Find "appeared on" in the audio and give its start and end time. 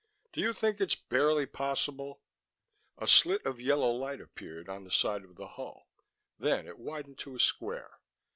4.19-4.83